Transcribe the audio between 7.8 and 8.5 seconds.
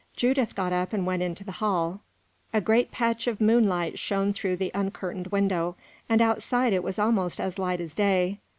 day.